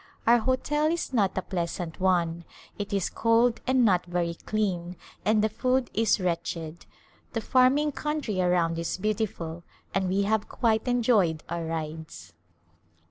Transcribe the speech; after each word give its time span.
Our 0.25 0.39
hotel 0.39 0.87
is 0.87 1.13
not 1.13 1.37
a 1.37 1.43
pleasant 1.43 1.99
one; 1.99 2.43
ft 2.79 2.91
is 2.91 3.07
cold 3.07 3.61
and 3.67 3.85
not 3.85 4.07
very 4.07 4.33
clean 4.33 4.95
and 5.23 5.43
the 5.43 5.47
food 5.47 5.91
is 5.93 6.19
wretched. 6.19 6.87
The 7.33 7.41
farming 7.41 7.91
country 7.91 8.41
around 8.41 8.79
is 8.79 8.97
beautiful 8.97 9.61
and 9.93 10.09
we 10.09 10.23
have 10.23 10.49
quite 10.49 10.87
enjoyed 10.87 11.43
our 11.49 11.63
rides. 11.65 12.33